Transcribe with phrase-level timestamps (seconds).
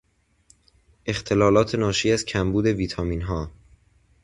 [1.05, 3.51] اختلالات ناشی از کمبود ویتامینها